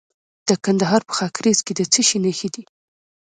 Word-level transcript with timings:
د 0.47 0.49
کندهار 0.65 1.01
په 1.07 1.13
خاکریز 1.17 1.59
کې 1.65 1.73
د 1.75 1.81
څه 1.93 2.01
شي 2.07 2.17
نښې 2.25 2.49
دي؟ 2.55 2.63